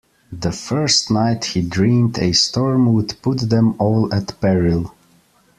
[0.31, 4.95] The first night he dreamed a storm would put them all at peril.